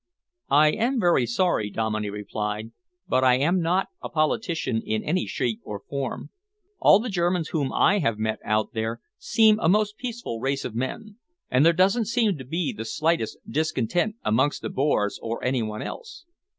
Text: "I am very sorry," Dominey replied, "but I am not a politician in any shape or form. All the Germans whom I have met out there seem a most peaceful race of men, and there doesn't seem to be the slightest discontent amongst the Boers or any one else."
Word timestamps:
"I 0.49 0.71
am 0.71 0.99
very 0.99 1.27
sorry," 1.27 1.69
Dominey 1.69 2.09
replied, 2.09 2.71
"but 3.07 3.23
I 3.23 3.35
am 3.37 3.61
not 3.61 3.89
a 4.01 4.09
politician 4.09 4.81
in 4.83 5.03
any 5.03 5.27
shape 5.27 5.59
or 5.63 5.79
form. 5.87 6.31
All 6.79 6.97
the 6.99 7.07
Germans 7.07 7.49
whom 7.49 7.71
I 7.71 7.99
have 7.99 8.17
met 8.17 8.39
out 8.43 8.73
there 8.73 8.99
seem 9.19 9.59
a 9.59 9.69
most 9.69 9.97
peaceful 9.97 10.39
race 10.39 10.65
of 10.65 10.73
men, 10.73 11.17
and 11.51 11.63
there 11.63 11.71
doesn't 11.71 12.05
seem 12.05 12.35
to 12.39 12.43
be 12.43 12.73
the 12.73 12.83
slightest 12.83 13.37
discontent 13.47 14.15
amongst 14.25 14.63
the 14.63 14.71
Boers 14.71 15.19
or 15.21 15.43
any 15.43 15.61
one 15.61 15.83
else." 15.83 16.25